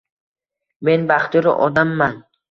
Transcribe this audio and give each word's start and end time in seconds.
Men 0.89 1.03
baxtiyor 1.11 1.49
odamman. 1.67 2.17